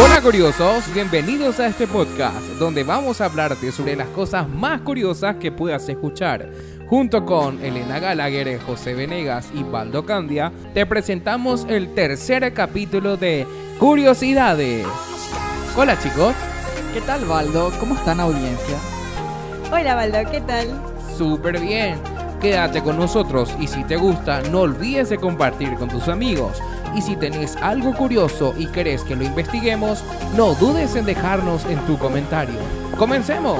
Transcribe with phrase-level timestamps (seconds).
[0.00, 5.36] Hola curiosos, bienvenidos a este podcast donde vamos a hablarte sobre las cosas más curiosas
[5.36, 6.50] que puedas escuchar.
[6.86, 13.44] Junto con Elena Gallagher, José Venegas y Baldo Candia, te presentamos el tercer capítulo de
[13.80, 14.86] Curiosidades.
[15.76, 16.32] Hola chicos.
[16.94, 17.72] ¿Qué tal, Baldo?
[17.80, 18.76] ¿Cómo están, audiencia?
[19.72, 20.68] Hola, Baldo, ¿qué tal?
[21.16, 21.98] Súper bien.
[22.40, 26.62] Quédate con nosotros y si te gusta, no olvides de compartir con tus amigos.
[26.98, 30.02] Y si tenés algo curioso y querés que lo investiguemos,
[30.36, 32.56] no dudes en dejarnos en tu comentario.
[32.96, 33.56] ¡Comencemos!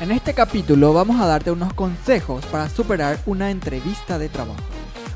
[0.00, 4.56] En este capítulo vamos a darte unos consejos para superar una entrevista de trabajo.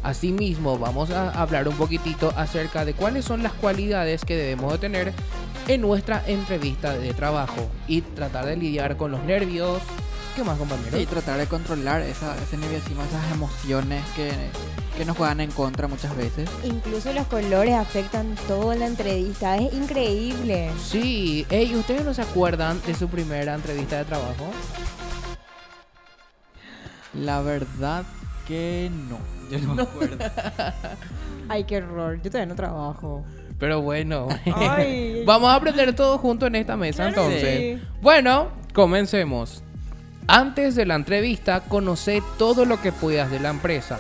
[0.06, 4.78] Asimismo, vamos a hablar un poquitito acerca de cuáles son las cualidades que debemos de
[4.78, 5.12] tener
[5.68, 9.82] en nuestra entrevista de trabajo y tratar de lidiar con los nervios.
[10.34, 11.00] ¿Qué más, compañeros?
[11.00, 14.30] Y tratar de controlar esa, ese nerviosismo, esas emociones que,
[14.96, 16.48] que nos juegan en contra muchas veces.
[16.62, 20.70] Incluso los colores afectan toda la entrevista, es increíble.
[20.84, 24.50] Sí, Ey, ¿ustedes no se acuerdan de su primera entrevista de trabajo?
[27.14, 28.04] La verdad
[28.46, 29.18] que no.
[29.50, 30.18] Yo no me acuerdo.
[31.48, 33.24] Ay, qué horror, yo todavía no trabajo.
[33.58, 35.24] Pero bueno, Ay.
[35.26, 37.78] vamos a aprender todo junto en esta mesa Claro entonces.
[37.80, 37.86] sí.
[38.02, 39.62] Bueno, comencemos.
[40.28, 43.98] Antes de la entrevista, conoce todo lo que puedas de la empresa.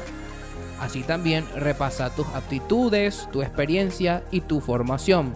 [0.80, 5.32] Así también repasa tus aptitudes, tu experiencia y tu formación.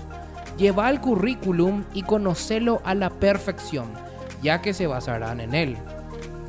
[0.58, 3.86] Lleva el currículum y conocelo a la perfección,
[4.42, 5.77] ya que se basarán en él.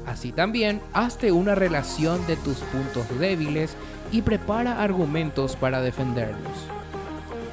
[0.08, 3.76] Así también, hazte una relación de tus puntos débiles
[4.12, 6.68] y prepara argumentos para defenderlos.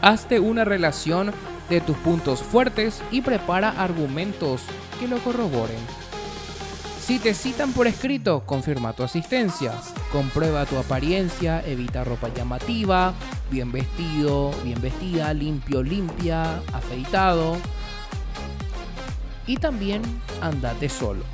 [0.01, 1.33] Hazte una relación
[1.69, 4.63] de tus puntos fuertes y prepara argumentos
[5.01, 5.77] que lo corroboren.
[7.01, 9.73] Si te citan por escrito, confirma tu asistencia.
[10.13, 13.15] Comprueba tu apariencia, evita ropa llamativa,
[13.51, 17.57] bien vestido, bien vestida, limpio, limpia, afeitado.
[19.47, 20.03] Y también
[20.43, 21.25] andate solo.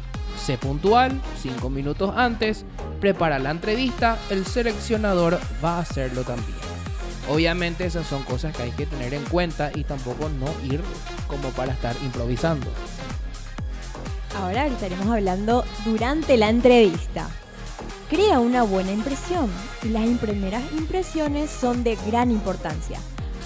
[0.41, 2.65] Sé puntual, 5 minutos antes,
[3.01, 6.74] prepara la entrevista, el seleccionador va a hacerlo también.
[7.29, 10.83] Obviamente esas son cosas que hay que tener en cuenta y tampoco no ir
[11.27, 12.67] como para estar improvisando.
[14.37, 17.29] Ahora estaremos hablando durante la entrevista.
[18.11, 19.51] Crea una buena impresión
[19.83, 22.99] y las primeras impresiones son de gran importancia.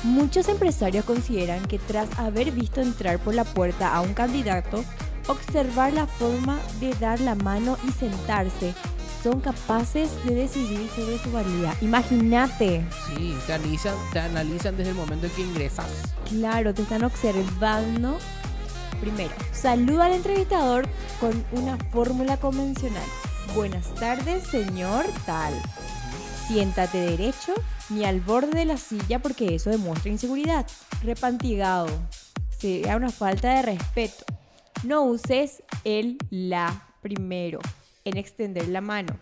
[0.03, 4.85] Muchos empresarios consideran que tras haber visto entrar por la puerta a un candidato,
[5.27, 8.75] observar la forma de dar la mano y sentarse,
[9.23, 11.75] son capaces de decidir sobre su valía.
[11.81, 15.87] Imagínate, Sí, te analizan, te analizan desde el momento en que ingresas.
[16.29, 18.19] claro, te están observando.
[19.01, 20.89] Primero, saluda al entrevistador
[21.21, 23.05] con una fórmula convencional.
[23.55, 25.55] Buenas tardes, señor tal.
[26.49, 27.55] Siéntate derecho
[27.91, 30.67] ni al borde de la silla porque eso demuestra inseguridad.
[31.03, 31.89] Repantigado.
[32.59, 34.25] Sería una falta de respeto.
[34.83, 37.61] No uses el la primero
[38.09, 39.15] en extender la mano.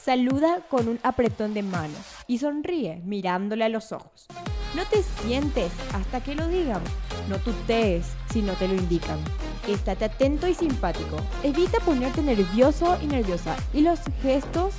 [0.00, 4.26] Saluda con un apretón de manos y sonríe mirándole a los ojos.
[4.74, 6.82] No te sientes hasta que lo digan.
[7.28, 9.18] No tutees si no te lo indican.
[9.66, 11.16] Estate atento y simpático.
[11.42, 13.56] Evita ponerte nervioso y nerviosa.
[13.72, 14.74] Y los gestos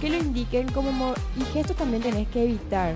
[0.00, 0.90] que lo indiquen como...
[0.90, 2.94] mo- y gestos también tenés que evitar.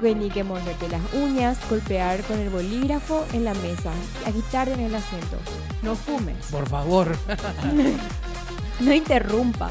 [0.00, 3.92] Que ni que morderte las uñas, golpear con el bolígrafo en la mesa,
[4.26, 5.36] agitarte en el asiento.
[5.82, 6.46] No fumes.
[6.50, 7.16] Por favor.
[8.80, 9.70] No interrumpa.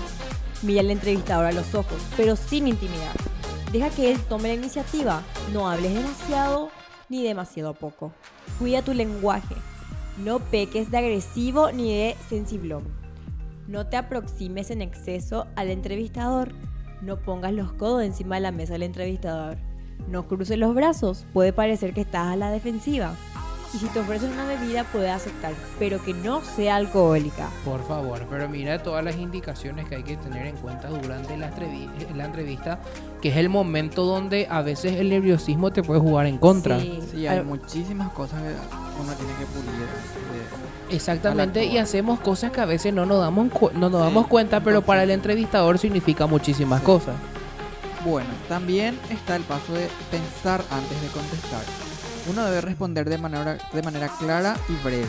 [0.61, 3.15] Mira al entrevistador a los ojos, pero sin intimidar.
[3.71, 5.23] Deja que él tome la iniciativa.
[5.51, 6.69] No hables demasiado
[7.09, 8.13] ni demasiado poco.
[8.59, 9.55] Cuida tu lenguaje.
[10.17, 12.83] No peques de agresivo ni de sensiblón.
[13.67, 16.53] No te aproximes en exceso al entrevistador.
[17.01, 19.57] No pongas los codos encima de la mesa del entrevistador.
[20.07, 21.25] No cruces los brazos.
[21.33, 23.15] Puede parecer que estás a la defensiva.
[23.73, 27.47] Y si te ofrecen una bebida, puedes aceptar, pero que no sea alcohólica.
[27.63, 31.49] Por favor, pero mira todas las indicaciones que hay que tener en cuenta durante la,
[31.55, 32.79] entrevi- la entrevista,
[33.21, 36.79] que es el momento donde a veces el nerviosismo te puede jugar en contra.
[36.81, 36.99] Sí.
[37.11, 39.71] Sí, hay Al- muchísimas cosas que uno tiene que pulir.
[39.71, 44.27] de- Exactamente, y hacemos cosas que a veces no nos damos, cu- no nos damos
[44.27, 47.15] cuenta, pero entonces- para el entrevistador significa muchísimas cosas.
[48.03, 51.61] Bueno, también está el paso de pensar antes de contestar.
[52.27, 53.57] Uno debe responder de manera,
[54.19, 55.07] clara y breve.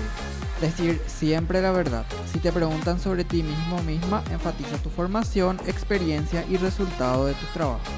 [0.60, 2.04] Decir siempre la verdad.
[2.32, 7.34] Si te preguntan sobre ti mismo o misma, enfatiza tu formación, experiencia y resultado de
[7.34, 7.88] tus trabajos.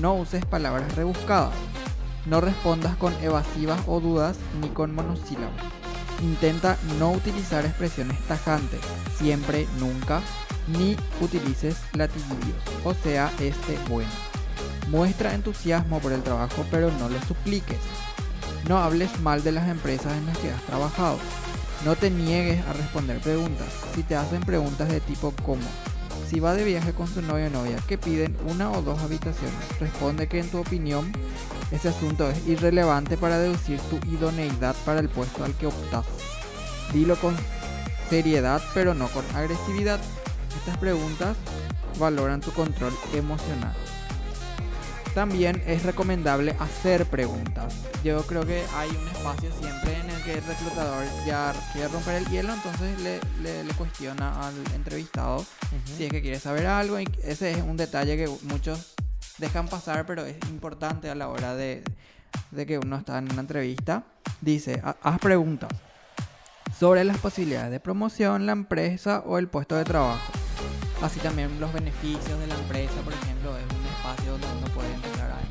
[0.00, 1.54] No uses palabras rebuscadas.
[2.26, 5.54] No respondas con evasivas o dudas ni con monosílabos.
[6.22, 8.80] Intenta no utilizar expresiones tajantes,
[9.18, 10.20] siempre, nunca,
[10.66, 14.10] ni utilices latiguillos, o sea, este bueno.
[14.88, 17.78] Muestra entusiasmo por el trabajo, pero no lo supliques.
[18.66, 21.18] No hables mal de las empresas en las que has trabajado.
[21.84, 23.68] No te niegues a responder preguntas.
[23.94, 25.62] Si te hacen preguntas de tipo como,
[26.28, 29.78] si va de viaje con su novio o novia que piden una o dos habitaciones,
[29.80, 31.12] responde que en tu opinión
[31.70, 36.04] ese asunto es irrelevante para deducir tu idoneidad para el puesto al que optas.
[36.92, 37.36] Dilo con
[38.10, 40.00] seriedad pero no con agresividad.
[40.58, 41.36] Estas preguntas
[41.98, 43.74] valoran tu control emocional.
[45.14, 47.74] También es recomendable hacer preguntas.
[48.04, 52.14] Yo creo que hay un espacio siempre en el que el reclutador ya quiere romper
[52.16, 55.44] el hielo, entonces le, le- le cuestiona al entrevistado
[55.96, 57.00] si es que quiere saber algo.
[57.00, 58.94] Y ese es un detalle que muchos
[59.38, 61.82] dejan pasar, pero es importante a la hora de,
[62.52, 64.04] de que uno está en una entrevista.
[64.40, 65.70] Dice, "Ha- haz preguntas
[66.78, 70.32] sobre las posibilidades de promoción, la empresa o el puesto de trabajo.
[71.02, 73.67] Así también los beneficios de la empresa, por ejemplo, es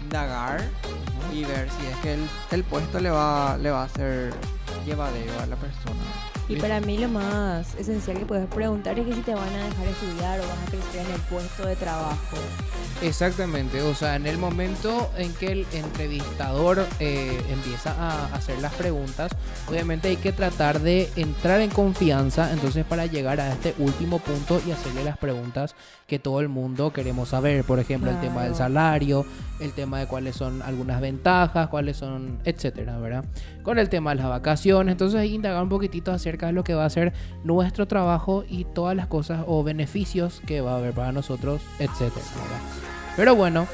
[0.08, 0.64] indagar
[1.34, 4.34] y ver si es que el, el puesto le va, le va a ser
[4.86, 6.37] llevadero a la persona.
[6.50, 9.66] Y para mí lo más esencial que puedes preguntar es que si te van a
[9.66, 12.38] dejar estudiar o vas a crecer en el puesto de trabajo.
[13.02, 18.74] Exactamente, o sea, en el momento en que el entrevistador eh, empieza a hacer las
[18.74, 19.32] preguntas,
[19.70, 24.60] obviamente hay que tratar de entrar en confianza, entonces para llegar a este último punto
[24.66, 25.76] y hacerle las preguntas
[26.08, 29.26] que todo el mundo queremos saber, por ejemplo, el tema del salario,
[29.60, 33.26] el tema de cuáles son algunas ventajas, cuáles son, etcétera, ¿verdad?
[33.68, 36.64] Con el tema de las vacaciones, entonces hay que indagar un poquitito acerca de lo
[36.64, 37.12] que va a ser
[37.44, 42.26] nuestro trabajo y todas las cosas o beneficios que va a haber para nosotros, etcétera,
[42.34, 42.62] ¿verdad?
[43.18, 43.68] Pero bueno,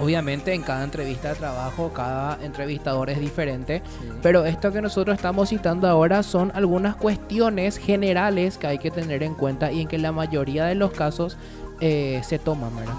[0.00, 3.84] obviamente en cada entrevista de trabajo, cada entrevistador es diferente.
[4.20, 9.22] Pero esto que nosotros estamos citando ahora son algunas cuestiones generales que hay que tener
[9.22, 11.38] en cuenta y en que la mayoría de los casos
[11.80, 12.94] eh, se toman, ¿verdad?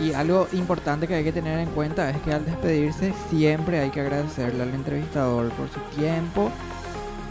[0.00, 3.90] Y algo importante que hay que tener en cuenta es que al despedirse siempre hay
[3.90, 6.50] que agradecerle al entrevistador por su tiempo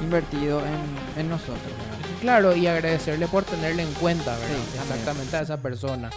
[0.01, 1.57] invertido en, en nosotros.
[1.63, 2.01] ¿verdad?
[2.21, 4.55] Claro, y agradecerle por tenerle en cuenta, ¿verdad?
[4.71, 4.79] Sí.
[4.79, 6.09] Exactamente a esa persona.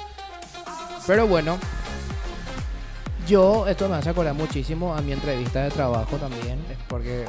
[1.06, 1.58] Pero bueno,
[3.26, 6.58] yo, esto me hace acordar muchísimo a mi entrevista de trabajo también,
[6.88, 7.24] porque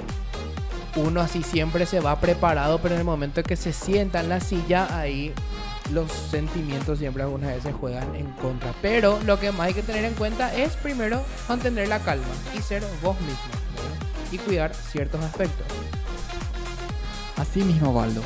[0.98, 4.40] uno así siempre se va preparado, pero en el momento que se sienta en la
[4.42, 5.34] silla, ahí
[5.92, 8.74] los sentimientos siempre algunas veces juegan en contra.
[8.82, 12.26] Pero lo que más hay que tener en cuenta es primero mantener la calma
[12.58, 13.36] y ser vos mismo
[14.32, 15.66] y cuidar ciertos aspectos.
[17.38, 18.22] Así mismo, Baldo.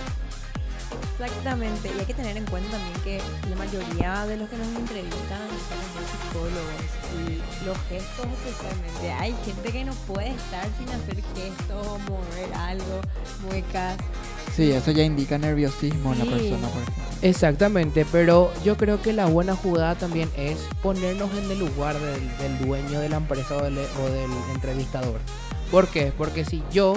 [1.19, 4.67] Exactamente, y hay que tener en cuenta también que la mayoría de los que nos
[4.67, 6.89] entrevistan son psicólogos
[7.19, 9.11] y los gestos especialmente.
[9.11, 13.01] Hay gente que no puede estar sin hacer gestos o mover algo,
[13.49, 13.97] muecas.
[14.55, 17.03] Sí, eso ya indica nerviosismo en la persona, por ejemplo.
[17.21, 22.37] Exactamente, pero yo creo que la buena jugada también es ponernos en el lugar del,
[22.37, 25.19] del dueño de la empresa o del, o del entrevistador.
[25.69, 26.13] ¿Por qué?
[26.17, 26.95] Porque si yo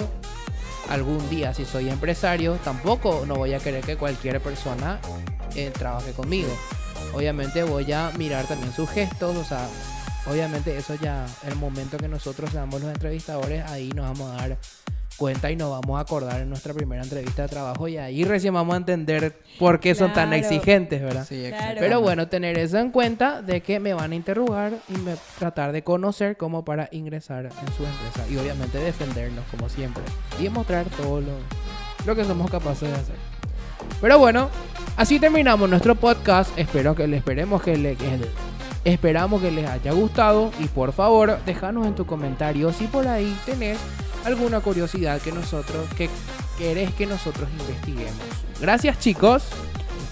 [0.93, 4.99] algún día, si soy empresario, tampoco no voy a querer que cualquier persona
[5.55, 6.49] eh, trabaje conmigo.
[7.13, 9.67] Obviamente voy a mirar también sus gestos, o sea,
[10.27, 14.57] obviamente eso ya, el momento que nosotros seamos los entrevistadores, ahí nos vamos a dar
[15.17, 18.53] cuenta y nos vamos a acordar en nuestra primera entrevista de trabajo y ahí recién
[18.53, 21.25] vamos a entender por qué son tan exigentes, ¿verdad?
[21.27, 21.47] Sí, Claro.
[21.47, 21.81] exactamente.
[21.81, 25.71] Pero bueno, tener eso en cuenta de que me van a interrogar y me- tratar
[25.71, 30.03] de conocer como para ingresar en su empresa y obviamente defendernos como siempre
[30.39, 31.33] y demostrar todo lo,
[32.05, 33.15] lo que somos capaces de hacer.
[34.01, 34.49] Pero bueno,
[34.97, 36.57] así terminamos nuestro podcast.
[36.57, 38.53] Espero que le esperemos que le que le-
[38.85, 43.33] esperamos que les haya gustado y por favor, déjanos en tu comentario si por ahí
[43.45, 43.77] tenés
[44.25, 46.09] alguna curiosidad que nosotros que
[46.57, 48.13] querés que nosotros investiguemos.
[48.59, 49.43] Gracias, chicos.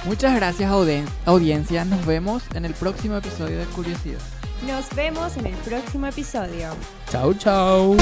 [0.06, 1.86] Muchas gracias, audien- audiencia.
[1.86, 4.20] Nos vemos en el próximo episodio de Curiosidad.
[4.68, 6.70] Nos vemos en el próximo episodio.
[7.12, 7.98] Chau, chau.